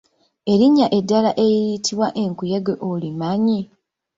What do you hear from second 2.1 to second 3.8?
enkuyege olimanyi?